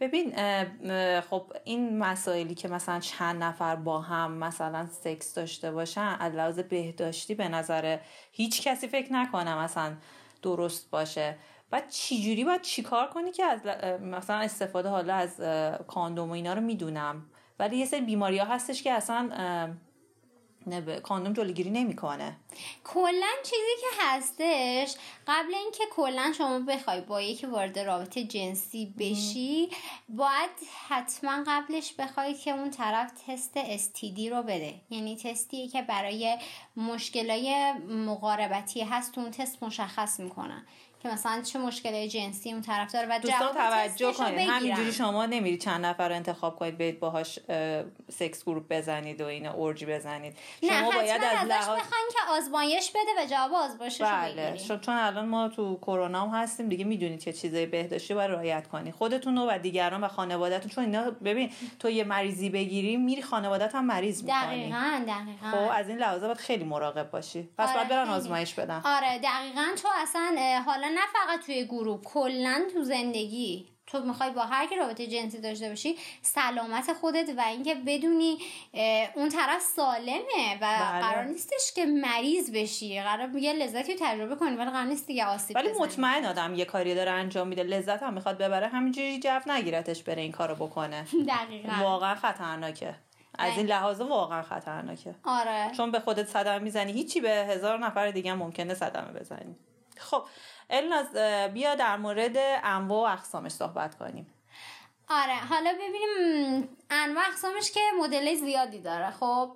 [0.00, 0.32] ببین
[1.20, 6.58] خب این مسائلی که مثلا چند نفر با هم مثلا سکس داشته باشن از لحاظ
[6.58, 7.98] بهداشتی به نظر
[8.32, 9.92] هیچ کسی فکر نکنم مثلا
[10.42, 11.36] درست باشه.
[11.70, 13.60] بعد چجوری باید چیکار کنی که از
[14.00, 15.40] مثلا استفاده حالا از
[15.86, 17.22] کاندوم و اینا رو می‌دونم؟
[17.58, 19.30] ولی یه سری بیماری ها هستش که اصلا
[20.66, 22.36] نه کاندوم جلوگیری نمی‌کنه.
[22.84, 24.94] کلا چیزی که هستش
[25.26, 29.68] قبل اینکه کلا شما بخوای با یکی وارد رابطه جنسی بشی
[30.08, 30.50] باید
[30.88, 34.74] حتما قبلش بخوای که اون طرف تست STD رو بده.
[34.90, 36.38] یعنی تستیه که برای
[36.76, 40.66] مشکلای مقاربتی هست اون تست مشخص می‌کنن.
[41.02, 44.48] که مثلا چه مشکل جنسی اون طرف داره و دوستان توجه کنید.
[44.48, 47.38] همینجوری شما نمیرید چند نفر رو انتخاب کنید برید باهاش
[48.08, 50.36] سکس گروپ بزنید و این اورجی بزنید.
[50.60, 51.78] شما نه باید از لحاظ
[52.12, 56.84] که آزمایش بده و جواب آزمایشش بله چون الان ما تو کرونا هم هستیم دیگه
[56.84, 61.52] می‌دونید که چیزای بهداشتی باید رعایت کنید خودتون و دیگران و خانوادهتون چون اینا ببین
[61.78, 64.40] تو یه مریضی بگیری میری خانوادت هم مریض می‌کنی.
[64.40, 65.50] دقیقاً دقیقاً.
[65.50, 67.48] خب از این لحاظ باید خیلی مراقب باشی.
[67.58, 68.82] پس آره باید برن آزمایش بدن.
[68.84, 73.68] آره دقیقاً تو اصلا حالا نه فقط توی گروه کلا تو زندگی.
[73.86, 78.38] تو می‌خوای با هر کی رابطه جنسی داشته باشی سلامت خودت و اینکه بدونی
[79.14, 81.00] اون طرف سالمه و بله.
[81.00, 83.00] قرار نیستش که مریض بشی.
[83.00, 86.64] قرار میگه لذتی رو تجربه کنی ولی قرار نیست دیگه آسیب ولی مطمئن آدم یه
[86.64, 87.62] کاری داره انجام میده.
[87.62, 91.06] لذت هم می‌خواد ببره همینجوری جو نگیرتش بره این کارو بکنه.
[91.28, 91.72] دقیقا.
[91.82, 92.94] واقعا خطرناکه.
[93.38, 95.14] از این لحاظ واقعا خطرناکه.
[95.24, 95.70] آره.
[95.76, 96.92] چون به خودت صدمه می‌زنی.
[96.92, 99.56] هیچی به هزار نفر دیگه ممکنه صدمه بزنی.
[99.96, 100.22] خب
[100.70, 101.16] الناز
[101.54, 104.26] بیا در مورد انواع و اقسامش صحبت کنیم.
[105.08, 109.52] آره حالا ببینیم انواع اقسامش که مدل زیادی داره خب؟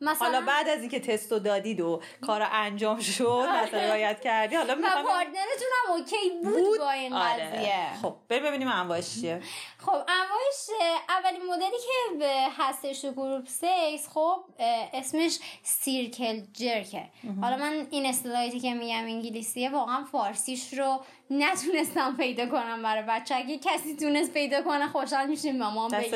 [0.00, 4.72] مثلا حالا بعد از اینکه تستو دادید و کار انجام شد مثلا رعایت کردی حالا
[4.72, 7.50] و پارتنرتون هم اوکی بود, بود؟ با این آره.
[7.50, 8.02] قضیه.
[8.02, 9.42] خب ببینیم انواعش چیه.
[9.78, 14.44] خب انواعش اولین مدلی که به هستش تو group sex خب
[14.92, 17.04] اسمش circle jerk ه.
[17.42, 23.36] حالا من این اصطلاحاتی که میگم انگلیسیه واقعا فارسیش رو نتونستم پیدا کنم برای بچه.
[23.36, 26.10] اگه کسی تونست پیدا کنه خوشحال میشیم بهمون بگه.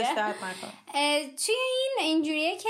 [1.36, 2.68] چیه این؟ اینجوریه که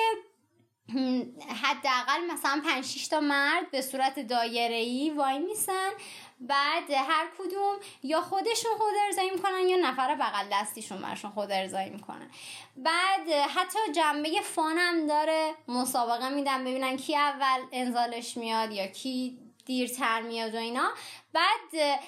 [1.62, 5.90] حداقل مثلا 5 تا مرد به صورت دایره ای وای میسن.
[6.40, 11.90] بعد هر کدوم یا خودشون خود ارزایی می‌کنن یا نفر بغل دستیشون برشون خود ارزایی
[11.90, 12.30] می‌کنن.
[12.76, 15.54] بعد حتی جنبه فان هم داره.
[15.68, 20.90] مسابقه میدن ببینن کی اول انزالش میاد یا کی دیرتر میاد و اینا.
[21.32, 22.00] بعد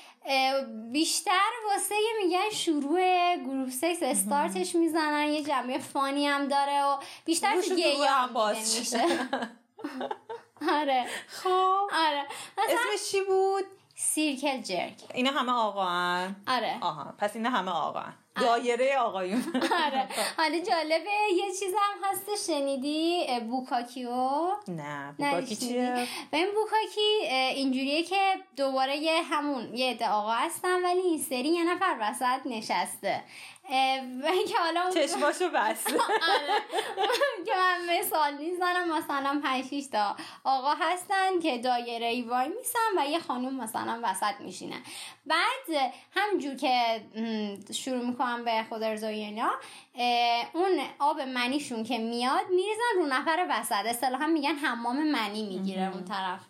[0.92, 5.28] بیشتر واسه میگن شروع گروپ سکس استارتش می‌زنن.
[5.28, 9.04] یه جمعه فانی هم داره و بیشتر تو هم باز میشه.
[10.80, 11.06] آره.
[11.28, 11.88] خب.
[11.92, 12.24] آره.
[12.58, 13.64] اسمش چی بود؟
[13.94, 14.94] سیرکل جرک.
[15.14, 15.82] اینا همه آقا
[16.48, 16.78] آره.
[16.80, 17.14] آها.
[17.18, 18.04] پس اینا همه آقا
[18.40, 19.44] دایره آقایون.
[19.86, 20.08] آره.
[20.36, 24.10] حالا جالبه یه چیز هم هست شنیدی بوکاکیو
[24.68, 30.84] نه بوکاکی چیه؟ به این بوکاکی اینجوریه که دوباره یه همون یه عده آقا هستن
[30.84, 33.22] ولی این سری یه نفر وسط نشسته.
[34.48, 35.86] که حالا چشماشو بس
[36.32, 36.62] آره.
[37.46, 43.06] که من مثال می‌زنم مثلا 5 تا آقا هستن که دایره ای وای میسن و
[43.06, 44.76] یه خانوم مثلا وسط میشینه
[45.26, 47.00] بعد همجور که
[47.72, 49.50] شروع می‌کنم به خود اینا
[50.52, 53.86] اون آب منیشون که میاد میریزن رو نفر وسط.
[53.86, 56.40] اصطلاحا میگن حمام منی می‌گیره اون طرف.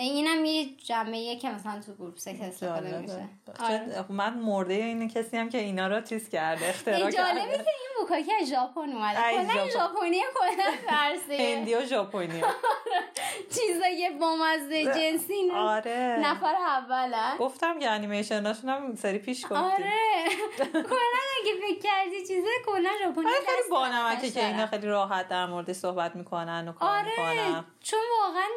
[0.00, 3.28] اینم یه جمعه که مثلا تو گروپ سکس استفاده میشه.
[3.60, 4.04] آره.
[4.08, 7.88] من مرده این کسی هم که اینا رو تیز کرده اختراع کرده جالبه که این
[8.00, 9.20] بوکاکی از ژاپن اومده.
[9.20, 12.42] کلا ژاپنی کلا فرسه هندی و ژاپنی.
[13.54, 16.18] چیزای بامزه جنسی آره.
[16.22, 17.38] نفر اوله.
[17.38, 19.92] گفتم که انیمیشناشون هم سری پیش گفتیم آره.
[20.72, 25.72] کلا اگه فکر کردی چیزه کلا ژاپنی خیلی بانمکه که اینا خیلی راحت در مورد
[25.72, 27.10] صحبت می‌کنن و کار آره.
[27.10, 27.64] می‌کنن.
[27.80, 28.48] چون واقعا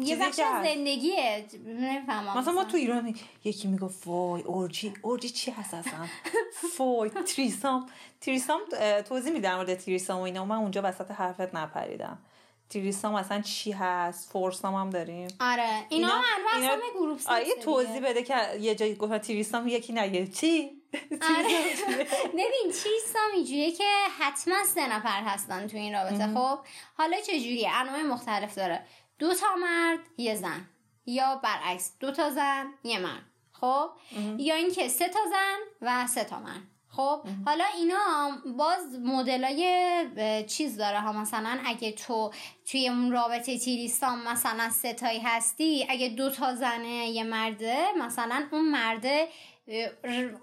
[0.00, 3.14] یه بخش از زندگیه نفهمم مثلا ما تو ایران
[3.44, 6.06] یکی می‌گفت وای اورجی اورجی چی هست اصلا؟
[6.76, 7.86] فوی تریسام
[8.20, 8.60] تریسام
[9.08, 12.18] توضیح میدم مورد تریسام و اینا؟ من اونجا وسط حرفت نپریدم.
[12.70, 15.28] تریسام اصلا چی هست؟ فورسام هم داریم.
[15.40, 15.86] آره.
[15.88, 16.22] اینا,
[16.56, 20.70] اینا هم گروپ آره توضیح بده که یه جایی گفت تریسام یکی نگه چی؟
[21.22, 21.48] آره.
[22.38, 23.84] ببین تریسام اینجوریه که
[24.18, 26.58] حتما سه نفر هستن تو این رابطه خب؟
[26.98, 28.86] حالا چجوریه؟ انواع مختلف داره.
[29.18, 30.68] دو تا مرد یه زن.
[31.06, 33.22] یا برعکس دو تا زن یه مرد.
[33.52, 33.90] خب؟
[34.38, 36.62] یا اینکه سه تا زن و سه تا مرد.
[36.88, 41.12] خب؟ حالا اینا باز مدلای چیز داره ها.
[41.12, 42.32] مثلا اگه تو
[42.70, 48.70] توی اون رابطه تیریستان مثلا ستایی هستی اگه دو تا زنه یه مرده مثلا اون
[48.70, 49.28] مرده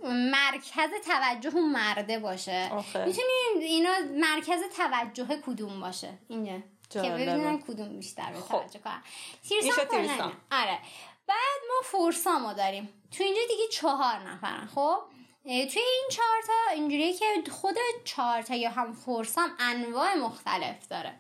[0.04, 2.70] مرکز توجه اون مرده باشه.
[3.06, 6.54] می‌تونین اینا مرکز توجه کدوم باشه؟ اینجا
[6.94, 8.48] که ببینن کدوم بیشتر به خب.
[8.48, 9.02] توجه کنن
[9.50, 10.80] تیرسان آره
[11.28, 14.98] بعد ما فورسامو داریم تو اینجا دیگه چهار نفرن خب
[15.44, 21.14] توی این چهارتا اینجوریه که خود چهارتا یا هم فورسام انواع مختلف داره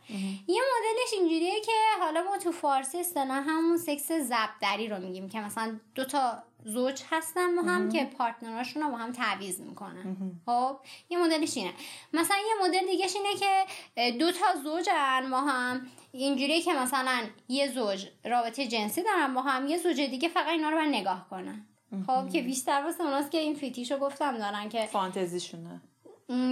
[0.47, 5.39] یه مدلش اینجوریه که حالا ما تو فارسی اصطلاح همون سکس زبدری رو میگیم که
[5.39, 10.17] مثلا دو تا زوج هستن با هم که پارتنراشون رو با هم تعویض می‌کنن.
[10.45, 11.73] خب یه مدلش اینه.
[12.13, 13.65] مثلا یه مدل دیگهش اینه که
[14.11, 15.87] دو تا زوجن با هم.
[16.11, 20.69] اینجوریه که مثلا یه زوج رابطه جنسی دارن با هم یه زوج دیگه فقط اینا
[20.69, 21.65] رو نگاه کنن.
[22.07, 25.81] خب که بیشتر واسه اوناست که این فیتیشو گفتم دارن که فانتزیشونه.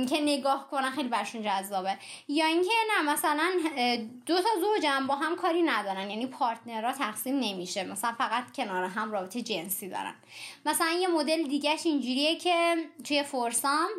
[0.10, 1.98] که نگاه کنن خیلی برشون جذابه.
[2.28, 3.52] یا اینکه نه مثلا
[4.26, 6.10] دو تا زوجم با هم کاری ندارن.
[6.10, 7.84] یعنی پارتنرها تقسیم نمیشه.
[7.84, 10.16] مثلا فقط کنار هم رابطه جنسی دارن.
[10.66, 13.90] مثلا یه مدل دیگهش اینجوریه که توی فورسام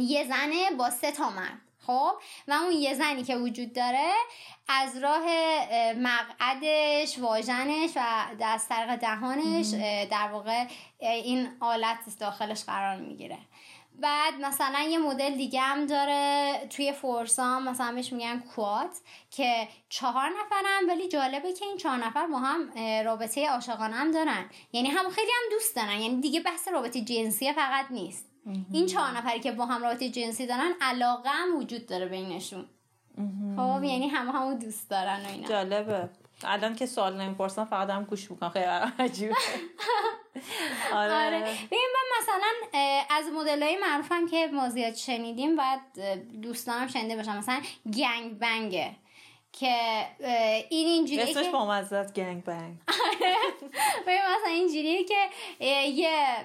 [0.00, 1.58] یه زنه با سه تا مرد.
[1.86, 2.12] خب؟
[2.48, 4.12] و اون یه زنی که وجود داره
[4.68, 5.22] از راه
[5.92, 9.66] مقعدش واژنش و از طریق دهانش
[10.10, 10.64] در واقع
[10.98, 13.38] این آلت داخلش قرار می‌گیره.
[14.02, 18.98] بعد مثلا یه مدل دیگه هم داره توی فورسام مثلا بهش میگن کوات
[19.30, 22.70] که چهار نفرن ولی جالبه که این چهار نفر با هم
[23.04, 24.44] رابطه عاشقانه هم دارن.
[24.72, 28.26] یعنی هم خیلی هم دوست دارن یعنی دیگه بحث رابطه جنسی فقط نیست.
[28.72, 32.64] این چهار نفری که با هم رابطه جنسی دارن علاقه هم وجود داره بینشون.
[33.56, 35.48] خب یعنی همه همو دوست دارن و اینا.
[35.48, 36.08] جالبه.
[36.44, 38.50] الان که سوال نمی‌پرسم فقط هم گوش می‌کنم.
[38.50, 38.64] خیلی
[38.98, 39.34] عجیبه.
[40.94, 41.12] آره.
[41.12, 41.38] آره.
[41.40, 45.80] ببین من مثلا از مدل های معروفم که ما زیاد شنیدیم باید
[46.42, 47.60] دوستانم شنیده باشم مثلا
[47.96, 48.96] گنگ بنگه
[49.52, 49.76] که
[50.70, 52.76] این اینجوریه اسمش با مزدت گنگ بنگ.
[54.06, 55.28] ببین مثلا اینجوریه که
[55.88, 56.36] یه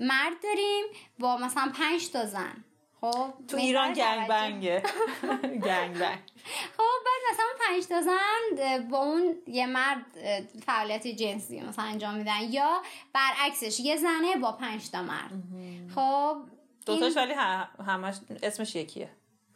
[0.00, 0.84] مرد داریم
[1.18, 2.64] با مثلا پنج تا زن.
[3.00, 4.82] خب تو ایران گنگ بنگه.
[5.42, 6.18] گنگ بنگ.
[6.76, 10.06] خب بعد مثلا پنج تا زن با اون یه مرد
[10.66, 12.40] فعالیت جنسی مثلا انجام میدن.
[12.50, 15.30] یا برعکسش یه زنه با پنج تا مرد.
[15.94, 16.36] خب
[16.86, 17.32] دوتاش ولی
[17.86, 19.10] همش اسمش یکیه.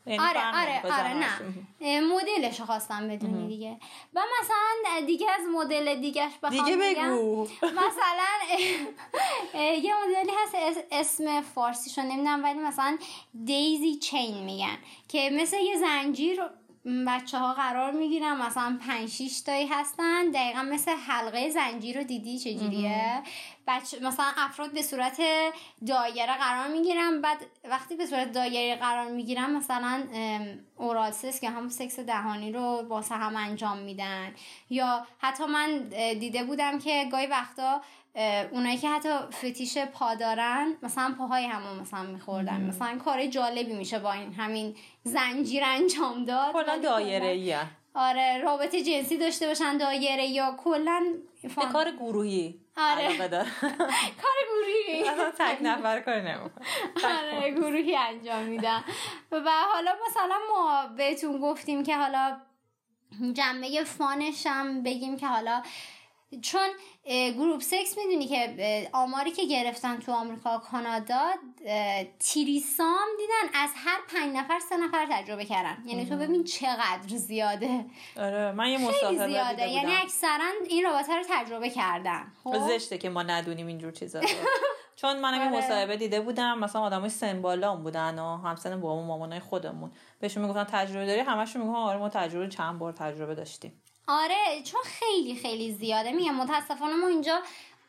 [0.06, 2.00] یعنی آره آره آره نه.
[2.00, 3.76] مدلش خواستم بدونی دیگه.
[4.14, 7.42] و مثلا دیگه از مدل دیگهش بخوام دیگه بگو.
[7.82, 8.58] مثلا
[9.54, 12.98] یه مدلی هست اسم فارسیشو نمی‌دونم ولی مثلا
[13.44, 14.78] دیزی چین میگن.
[15.08, 16.40] که مثل یه زنجیر
[17.06, 20.30] بچه ها قرار می‌گیرن مثلا پنج شیش تایی هستن.
[20.30, 23.22] دقیقا مثل حلقه زنجیر رو دیدی چجوریه؟
[23.66, 25.20] بچه مثلا افراد به صورت
[25.86, 30.02] دایره قرار می‌گیرن بعد وقتی به صورت دایره قرار می‌گیرن مثلا
[30.76, 34.34] اورالسیس که هم سکس دهانی رو با هم انجام میدن.
[34.70, 35.78] یا حتی من
[36.18, 37.80] دیده بودم که گاهی وقتا
[38.50, 42.60] اونایی که حتی فتیش پا دارن مثلا پاهای همون مثلا میخوردن.
[42.60, 46.52] مثلا کار جالبی میشه با این همین زنجیر انجام داد.
[46.52, 52.65] کلا دایره آره رابطه جنسی داشته باشن دایره یا کلا به کار گروهی.
[52.76, 53.16] آره.
[54.22, 55.04] کار گروهی.
[55.38, 56.14] تک نفر کار
[57.18, 58.84] آره گروهی انجام میدن
[59.32, 62.36] و حالا مثلا ما بهتون گفتیم که حالا
[63.32, 65.62] جنبه فانش هم بگیم که حالا
[66.42, 66.68] چون
[67.08, 71.30] گروپ سکس می‌دونی که آماری که گرفتن تو آمریکا کانادا
[72.18, 75.76] تیریسام دیدن از هر پنج نفر سه نفر تجربه کردن.
[75.86, 77.84] یعنی تو ببین چقدر زیاده.
[78.16, 79.68] آره من یه خیلی زیاده.
[79.68, 82.32] یعنی اکثرا این رابطه رو تجربه کردن.
[82.44, 84.26] خب؟ زشته که ما ندونیم اینجور چیزا رو.
[84.96, 85.58] چون منم این آره.
[85.58, 89.92] مصاحبه دیده بودم مثلا آدمای سن بالا بودن و همسن بابا مامانای خودمون.
[90.20, 93.82] بهشون می‌گفتن تجربه داری؟ همشون می‌گفتن آره ما تجربه چند بار تجربه داشتیم.
[94.08, 96.12] آره چون خیلی خیلی زیاده.
[96.12, 97.40] میگم متاسفانه ما اینجا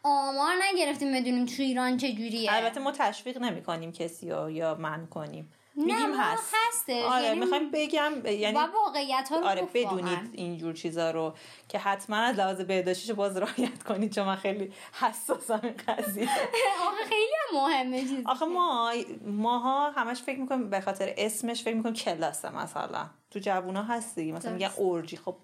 [0.03, 2.53] آمار نگرفتیم بدونیم تو ایران چجوریه.
[2.53, 5.53] البته ما تشویق نمی کنیم کسی رو یا من کنیم.
[5.75, 6.53] میگیم هست.
[6.67, 11.33] هسته آره یعنی می‌خوایم بگم یعنی و واقعیت ها رو آره بدونید اینجور چیزا رو
[11.69, 16.23] که حتما از لحاظ بهداشتیش باز رعایت کنید چون من خیلی حساسم این قضیه.
[16.87, 18.93] آخه خیلی مهمه چیز آخه ما
[19.25, 23.09] ماها همش فکر می‌کنیم به خاطر اسمش فکر می‌کنیم کلاسه مثلا.
[23.31, 25.35] تو جوونا هستی مثلا میگن اورجی خب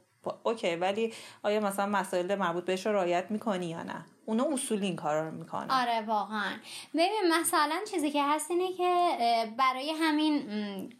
[0.43, 4.95] اوکی ولی آیا مثلا مسائل مربوط بهش رو رعایت می‌کنی یا نه؟ اونا اصولی این
[4.95, 5.71] کارا رو می‌کنن.
[5.71, 6.51] آره واقعا.
[6.93, 9.17] ببین مثلا چیزی که هست اینه که
[9.57, 10.39] برای همین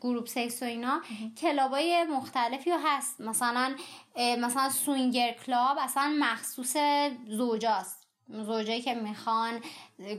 [0.02, 1.02] group sex و اینا
[1.42, 3.22] club ای مختلفی هست.
[3.22, 3.76] مثلا
[4.18, 6.78] مثلا swinger club اصلا مخصوص
[7.28, 8.03] زوجاست.
[8.30, 9.62] زوجایی که می‌خوان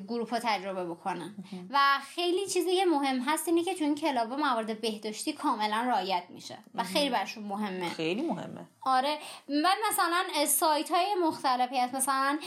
[0.09, 1.35] group ها تجربه بکنن.
[1.71, 1.79] و
[2.15, 6.59] خیلی چیزی که مهم هست اینه که تو این club موارد بهداشتی کاملا رعایت میشه
[6.75, 7.89] و خیلی براشون مهمه.
[7.89, 8.67] خیلی مهمه.
[8.83, 9.19] آره.
[9.49, 11.95] بعد مثلا سایت های مختلفی هست.
[11.95, 12.39] مثلا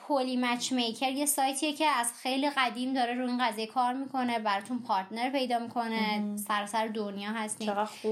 [0.00, 4.78] Poly Matchmaker یه سایتیه که از خیلی قدیم داره رو این قضیه کار می‌کنه براتون
[4.78, 6.36] پارتنر پیدا می‌کنه.
[6.36, 7.68] سراسر دنیا هستین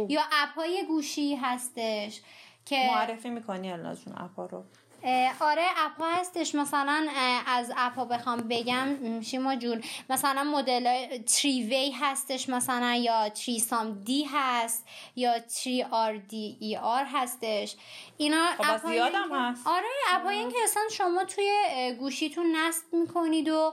[0.08, 2.20] یا اپ های گوشی هستش
[2.64, 4.64] که معرفی می‌کنی الان اپ رو.
[5.40, 6.54] آره اپ هستش.
[6.54, 7.08] مثلا
[7.46, 14.24] از اپ ها بخوام بگم شیما جون مثلا مدل Threeway هستش مثلا یا Threesome دی
[14.24, 17.76] هست یا Three R D E R هستش.
[18.16, 18.86] اینا خب اپ
[19.32, 19.66] هست.
[19.66, 21.50] آره اپ که اصلا شما توی
[21.98, 23.72] گوشیتون نصب می‌کنید و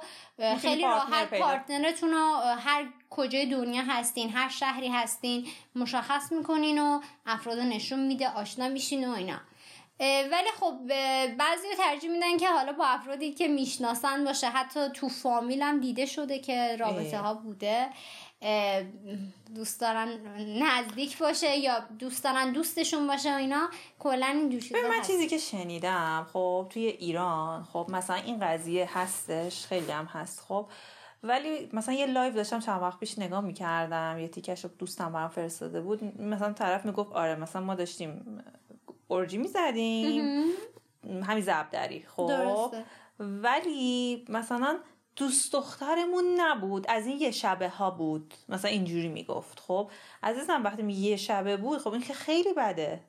[0.61, 7.59] خیلی راحت پارتنرتون رو هر کجای دنیا هستین هر شهری هستین مشخص می‌کنین و افراد
[7.59, 9.39] نشون میده آشنا میشین و اینا.
[9.99, 10.73] ولی خب
[11.37, 14.47] بعضی ترجیح میدن که حالا با افرادی که می‌شناسن باشه.
[14.47, 17.89] حتی تو فامیل هم دیده شده که رابطه ها بوده.
[19.55, 20.07] دوست دارن
[20.63, 23.69] نزدیک باشه یا دوست دارن دوستشون باشه و اینا.
[23.99, 29.65] کلا اینجور چیزا من چیزی که شنیدم خب توی ایران خب مثلا این قضیه هستش
[29.65, 30.67] خیلی هم هست خب.
[31.23, 35.29] ولی مثلا یه live داشتم چند وقت پیش نگاه می‌کردم یه تیکش رو دوستم برام
[35.29, 36.21] فرستاده بود.
[36.21, 38.43] مثلا طرف می‌گفت آره مثلا ما داشتیم
[39.07, 40.45] orgy می‌زدیم.
[41.23, 42.03] همین ضربدری.
[42.07, 42.73] خب.
[43.19, 44.79] ولی مثلا
[45.15, 46.85] دوست دخترمون نبود.
[46.89, 48.33] از این یه شبه ها بود.
[48.49, 49.59] مثلا اینجوری می‌گفت.
[49.59, 49.91] خب.
[50.23, 52.99] عزیزم وقتی یه شبه بود خب این که خیلی بده.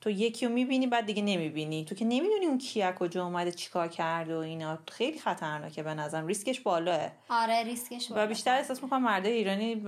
[0.00, 1.84] تو یکی رو می‌بینی بعد دیگه نمی‌بینی.
[1.84, 4.78] تو که نمی‌دونی اون کی از کجا اومده چیکار کرده و اینا.
[4.90, 6.26] خیلی خطرناکه به نظرم.
[6.26, 7.10] ریسکش بالاه.
[7.28, 9.82] آره ریسکش و بیشتر احساس می‌کنم مرده ایرانی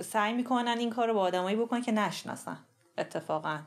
[0.00, 2.58] سعی می‌کنن این کار رو با آدمایی بکنن که نشناسن.
[2.98, 3.58] اتفاقا.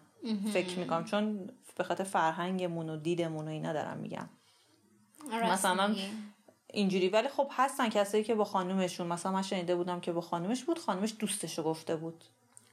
[0.53, 1.05] فکر می‌کنم.
[1.05, 4.29] چون به خاطر فرهنگمون و دیدمون و اینا دارم میگم.
[5.43, 5.95] مثلا
[6.73, 10.63] اینجوری ولی خب هستن کسایی که با خانومشون مثلا من شنیده بودم که با خانومش
[10.63, 12.23] بود خانومش دوستشو گفته بود.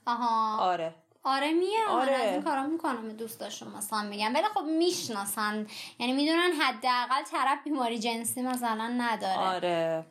[0.06, 0.58] آها.
[0.58, 0.94] آره.
[1.24, 2.12] آره میه آره.
[2.12, 4.34] از این کارا می‌کنم دوستاشون مثلا میگم.
[4.34, 5.66] ولی خب می‌شناسن.
[5.98, 9.48] یعنی می‌دونن حداقل طرف بیماری جنسی مثلا نداره.
[9.48, 10.06] آره.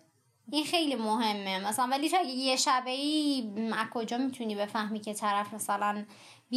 [0.52, 1.68] این خیلی مهمه.
[1.68, 6.06] مثلا ولی تو اگه یه شبه ای از کجا می‌تونی بفهمی که طرف مثلا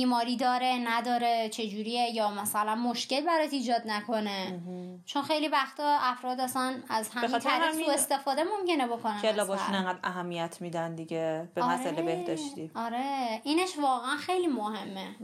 [0.00, 4.60] بیماری داره نداره چجوریه یا مثلا مشکل برات ایجاد نکنه.
[5.06, 9.48] چون خیلی وقتا افراد اصلا از همین طریق همین- سو استفاده ممکنه بکنن که از
[9.48, 9.74] باشون فرد.
[9.74, 11.74] انقدر اهمیت میدن دیگه به آره.
[11.80, 12.70] مسئله بهداشتی.
[12.74, 13.40] آره.
[13.44, 15.16] اینش واقعا خیلی مهمه.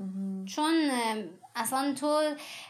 [0.46, 0.74] چون
[1.56, 2.20] اصلا تو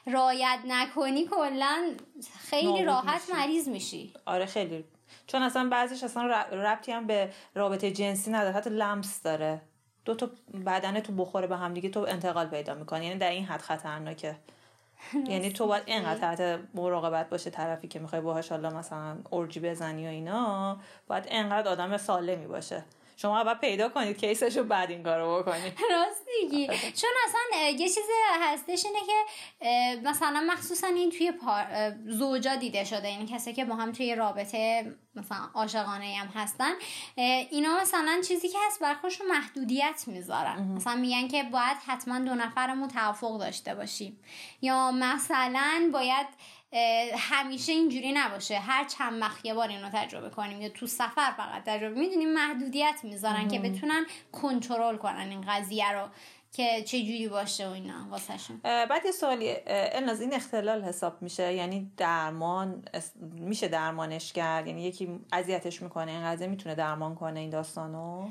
[0.07, 1.91] رایت نکنی کلا
[2.39, 3.33] خیلی راحت میشی.
[3.43, 4.15] مریض میشی.
[4.27, 4.85] آره خیلی.
[5.27, 9.61] چون اصلا بعضیش اصلا ربطی هم به رابطه جنسی نداره حتی لمس داره.
[10.05, 10.31] دو تا
[10.67, 13.07] بدن تو بخوره به هم دیگه تو انتقال پیدا می‌کنی.
[13.07, 14.37] یعنی در این حد خطرناکه.
[15.31, 20.07] یعنی تو باید اینقدر تحت مراقبت باشه طرفی که می‌خوای باهاش حالا مثلا اورجی بزنی
[20.07, 20.77] و اینا.
[21.07, 22.85] باید اینقدر آدم سالمی باشه.
[23.23, 26.67] شما اول پیدا کنید کیسشو بعد این کارو بکنید راست میگی.
[27.01, 28.05] چون اصلا یه چیز
[28.41, 31.33] هستش اینه که مثلا مخصوصا این توی
[32.07, 33.09] زوجا دیده شده.
[33.09, 36.73] این کسی که با هم توی رابطه مثلا عاشقانه هم هستن.
[37.51, 40.63] اینا مثلا چیزی که هست بر خودشون محدودیت می‌ذارن.
[40.63, 44.21] مثلا میگن که باید حتما دو نفرمون توافق داشته باشیم.
[44.63, 46.27] یا مثلا باید
[47.19, 48.59] همیشه اینجوری نباشه.
[48.59, 53.01] هر چند وقت یه بار اینو تجربه کنیم یا تو سفر فقط تجربه می‌دونیم محدودیت
[53.03, 56.09] می‌ذارن که بتونن کنترل کنن این قضیه رو
[56.53, 58.61] که چه جوری باشه و اینا واسهشون.
[58.63, 62.85] بعد یه سوالی الناز این اختلال حساب میشه؟ یعنی درمان
[63.21, 68.31] میشه درمانش کرد؟ یعنی یکی اذیتش می‌کنه این قضیه می‌تونه درمان کنه این داستانو؟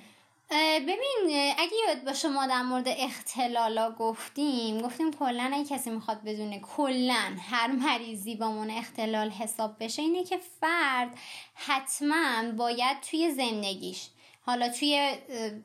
[0.52, 6.60] ببین اگه یاد باشه ما در مورد اختلالا گفتیم گفتیم کلا اگه کسی می‌خواد بدونه
[6.60, 11.18] کلا هر مریضی با من اختلال حساب بشه اینه که فرد
[11.54, 14.08] حتما باید توی زندگیش
[14.46, 15.12] حالا توی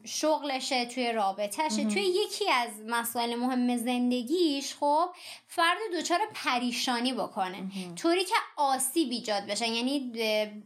[0.04, 5.08] شغلشه توی رابطهشه توی یکی از مسائل مهم زندگیش خب
[5.48, 7.62] فرد دچار پریشانی بکنه.
[7.96, 10.12] طوری که آسیب ایجاد بشه یعنی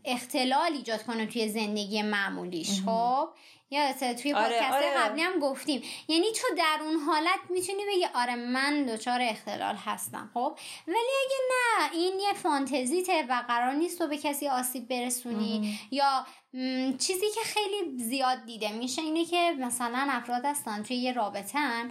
[0.04, 3.28] اختلال ایجاد کنه توی زندگی معمولیش خب.
[3.70, 4.94] یادته توی آره، پادکست آره.
[4.98, 5.82] قبلی هم گفتیم.
[6.08, 11.36] یعنی تو در اون حالت می‌تونی بگی آره من دچار اختلال هستم خب؟ ولی اگه
[11.50, 17.26] نه این یه فانتزیته و قرار نیست تو به کسی آسیب برسونی یا م، چیزی
[17.34, 21.90] که خیلی زیاد دیده میشه اینه که مثلا افراد هستن توی یه رابطن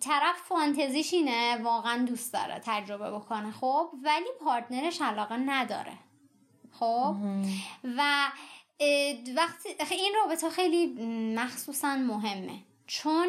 [0.00, 5.92] طرف فانتزیش اینه واقعا دوست داره تجربه بکنه خب؟ ولی پارتنرش علاقه نداره
[6.80, 7.14] خب؟
[7.96, 8.30] و
[9.36, 10.86] وقتی این رابطه خیلی
[11.34, 12.58] مخصوصا مهمه.
[12.92, 13.28] چون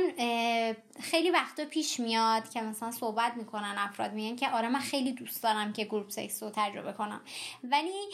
[1.00, 5.44] خیلی وقتا پیش میاد که مثلا صحبت می‌کنن افراد میگن که آره من خیلی دوست
[5.44, 7.22] دارم که گروپ سکس رو تجربه کنم.
[7.64, 8.10] ولی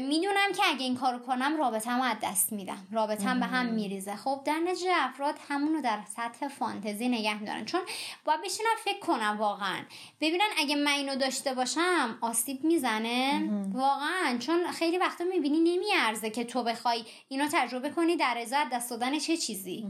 [0.00, 2.86] می‌دونم که اگه این کارو کنم رابطم از دست میدم.
[2.92, 4.16] رابطم به هم میریزه.
[4.16, 7.64] خب در نتیجه افراد همون رو در سطح فانتزی نگه میدارن.
[7.64, 7.80] چون
[8.24, 9.78] باید بشینن فکر کنم واقعا.
[10.20, 13.50] ببینن اگه من اینو داشته باشم آسیب می‌زنه.
[13.72, 14.38] واقعا.
[14.38, 18.90] چون خیلی وقتا می‌بینی نمیارزه که تو بخوای اینو تجربه کنی در ازای از دست
[18.90, 19.86] دادن چه چیزی.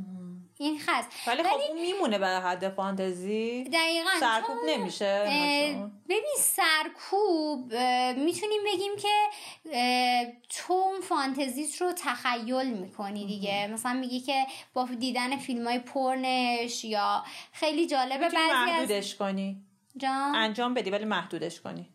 [0.59, 3.65] این خست ولی خب اون میمونه به حد فانتزی.
[3.65, 5.23] دقیقا سرکوب نمیشه.
[6.09, 7.75] ببین سرکوب
[8.17, 9.29] می‌تونیم بگیم که
[10.49, 13.67] تو اون فانتزیت رو تخیل می‌کنی دیگه.
[13.67, 19.57] مثلا میگی که با دیدن فیلم های پرنش یا خیلی جالبه بعضی از محدودش کنی.
[19.97, 21.89] جان؟ انجام بدی ولی محدودش کنی.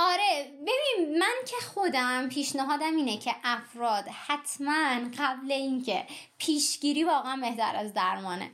[0.00, 6.06] آره ببین من که خودم پیشنهادم اینه که افراد حتما قبل اینکه
[6.38, 8.50] پیشگیری واقعا بهتر از درمانه.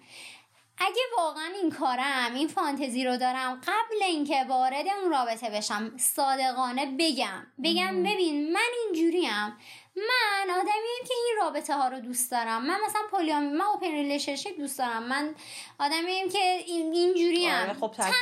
[0.78, 6.96] اگه واقعا این کارم این فانتزی رو دارم قبل اینکه وارد اون رابطه بشم صادقانه
[6.98, 7.46] بگم.
[7.64, 9.56] بگم ببین من اینجوریم.
[9.96, 12.66] من آدمیم که این رابطه ها رو دوست دارم.
[12.66, 15.02] من مثلا poly امی من open relationship دوست دارم.
[15.02, 15.34] من
[15.78, 17.54] آدمیم که این اینجوریم.
[17.54, 18.12] آره، خب تنوع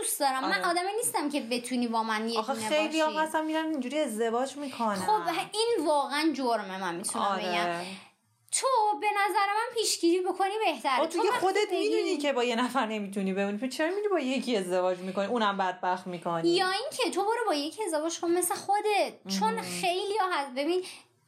[0.00, 0.44] دوست دارم.
[0.48, 0.70] من آره.
[0.70, 3.16] آدمی نیستم که بتونی با من یه آخه خیلی باشی.
[3.18, 4.94] هستن میرن اینجوری ازدواج می‌کنن.
[4.94, 5.22] خب
[5.52, 7.48] این واقعا جرمه من می‌تونم بگم.
[7.60, 7.86] آره
[8.52, 8.66] تو
[9.00, 11.00] به نظر من پیشگیری بکنی بهتره.
[11.00, 13.58] آه، تو تو که خودت بگی- می‌دونی که با یه نفر نمی‌تونی بمونی.
[13.58, 16.48] پس چرا میری با یکی ازدواج می‌کنی؟ اونم بدبخت می‌کنی.
[16.50, 19.12] یا اینکه تو برو با یکی ازدواج کن مثل خودت.
[19.38, 20.50] چون خیلی ها هست.
[20.50, 20.84] ببین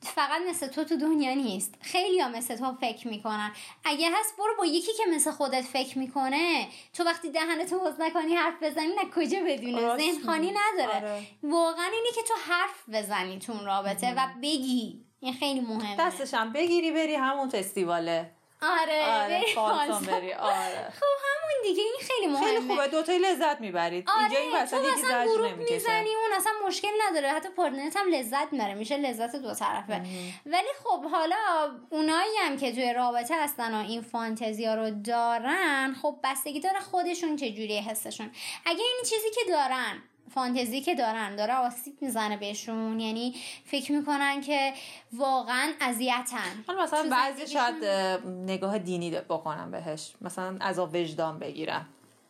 [0.06, 1.74] فقط مثل تو تو دنیا نیست.
[1.80, 3.52] خیلی ها مثل تو فکر می‌کنن.
[3.84, 6.68] اگه هست برو با یکی که مثل خودت فکر می‌کنه.
[6.92, 10.52] تو وقتی دهنتو باز نکنی حرف بزنی نه کجا بدونه؟ ذهن خانی.
[10.52, 10.96] نداره.
[10.96, 11.22] آره.
[11.42, 15.04] واقعا اینه که تو حرف بزنی تو اون رابطه و بگی.
[15.20, 15.96] این خیلی مهمه.
[15.98, 18.30] دستشم بگیری بری همون فستیواله.
[18.62, 20.08] آره, آره فالتون فالس.
[20.08, 20.92] بری آره.
[21.00, 22.46] خب همون دیگه این خیلی مهمه.
[22.46, 24.10] خیلی خوبه دوتایی لذت می‌برید.
[24.20, 25.74] اینجا این آره وسط یکی نمی‌کشه.
[25.74, 27.28] می‌زنی اون اصلا مشکل نداره.
[27.28, 30.02] حتی پارتنرت هم لذت می‌بره میشه لذت دو طرفه.
[30.46, 31.36] ولی خب حالا
[31.90, 36.80] اونایی هم که توی رابطه هستن و این فانتزی ها رو دارن خب بستگی داره
[36.80, 38.30] خودشون چجوری حسشون.
[38.66, 43.00] اگه این چیزی که دارن فانتزی که دارن داره آسیب می‌زنه بهشون.
[43.00, 44.72] یعنی فکر می‌کنن که
[45.12, 46.64] واقعا اذیتن.
[46.66, 50.12] حالا مثلا بعضی شاید اه، نگاه دینی بکنم بهش.
[50.20, 51.88] مثلا از وجدان بگیرم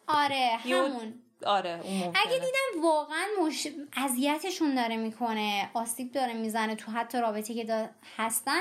[0.09, 1.14] آره همون.
[1.47, 2.03] آره اون.
[2.03, 3.68] اگه دیدم واقعا مش...
[3.97, 7.88] اذیتشون داره می‌کنه آسیب داره می‌زنه تو حتی رابطه که دا...
[8.16, 8.61] هستن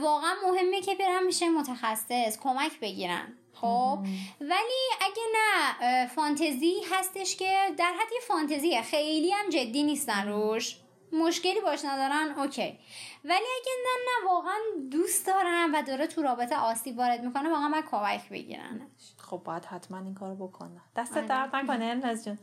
[0.00, 3.32] واقعا مهمه که برن میشه متخصص کمک بگیرن.
[3.62, 3.98] خب
[4.40, 8.82] ولی اگه نه فانتزی هستش که در حد یه فانتزیه.
[8.82, 10.76] خیلی هم جدی نیستن روش.
[11.12, 12.78] مشکلی باش ندارن اوکی.
[13.24, 14.58] ولی اگه نه نه واقعا
[14.90, 18.80] دوست دارن و داره تو رابطه آسیب وارد می‌کنه واقعا من کمک بگیرن
[19.18, 21.26] خب باید حتما این کارو بکنم دست آره.
[21.26, 22.38] درد نکنه الناز جون.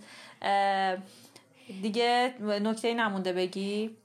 [1.82, 3.97] دیگه نکته نمونده بگی؟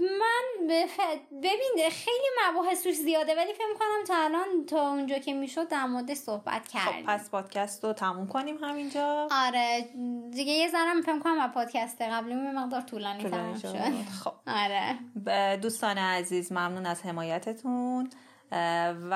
[0.00, 5.18] من به ف- ببین خیلی مباحث توش زیاده ولی فکر کنم تا الان تا اونجا
[5.18, 7.06] که می‌شد در مورد صحبت خب کردیم.
[7.06, 9.28] پس پادکست رو تموم کنیم همینجا.
[9.30, 9.88] آره
[10.30, 13.68] دیگه یه ذرم فکر کنم پادکست قبلی یه مقدار طولانی طولانی شد.
[14.24, 14.32] خب.
[14.46, 14.98] آره.
[15.56, 18.10] دوستان عزیز ممنون از حمایتتون.
[19.10, 19.14] و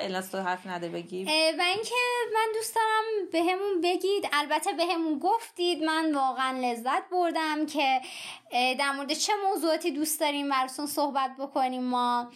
[0.00, 1.94] الناس تو حرف نده بگی؟ و اینکه
[2.34, 4.28] من دوست دارم بهمون بگید.
[4.32, 5.84] البته بهمون گفتید.
[5.84, 8.00] من واقعا لذت بردم که
[8.52, 12.30] در مورد چه موضوعاتی دوست داریم براتون صحبت بکنیم ما.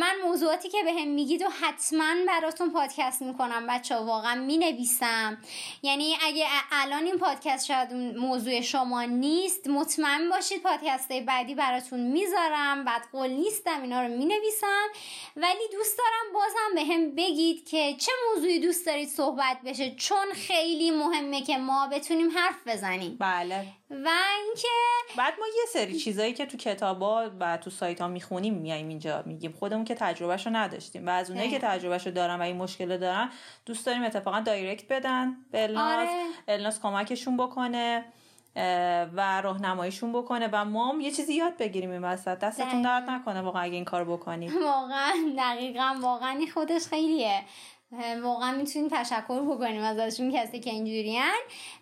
[0.00, 5.38] من موضوعاتی که بهم میگید و حتما براتون پادکست می‌کنم بچه واقعا می‌نویسم.
[5.82, 12.84] یعنی اگه الان این پادکست شاید موضوع شما نیست مطمئن باشید پادکست بعدی براتون می‌ذارم.
[12.84, 14.86] بعد قول نیستم اینا رو می‌نویسم.
[15.36, 16.84] ولی دوست دارم بازم به
[17.22, 22.66] بگید که چه موضوعی دوست دارید صحبت بشه چون خیلی مهمه که ما بتونیم حرف
[22.66, 23.16] بزنیم.
[23.20, 23.66] بله.
[23.90, 24.08] و
[24.44, 24.68] اینکه
[25.16, 29.22] بعد ما یه سری چیزایی که تو کتابا و تو سایت ها می‌خونیم میایم اینجا
[29.26, 29.52] میگیم.
[29.52, 31.06] خودمون که تجربهشو نداشتیم.
[31.06, 33.30] و از اونایی که تجربهشو دارن و این مشکل رو دارن
[33.66, 36.08] دوست داریم اتفاقا direct بدن به الناس آره.
[36.48, 38.04] الناز کمکشون بکنه
[39.16, 40.48] و راهنماییشون بکنه.
[40.52, 42.38] و ما هم یه چیزی یاد بگیریم این وسط.
[42.38, 42.82] دستتون.
[42.82, 46.40] درد نکنه واقعا اگه این کار بکنیم واقعا دقیقا واقعا.
[46.54, 47.42] خودش خیلیه.
[48.22, 51.22] واقعا می‌تونیم تشکر بکنیم ازشون کسی که اینجورین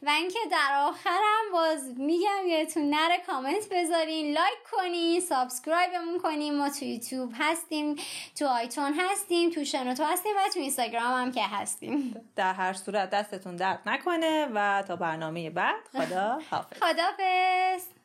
[0.02, 6.58] و اینکه در آخرم باز میگم یادتون نره کامنت بذارین لایک کنین subscribe مون کنین
[6.58, 7.96] ما تو یوتیوب هستیم
[8.38, 12.30] تو آیتون هستیم تو شنوتو هستیم و تو اینستاگرام هم که هستیم.
[12.36, 16.82] در هر صورت دستتون درد نکنه و تا برنامه بعد خدا حافظ.
[16.82, 18.03] خدافظ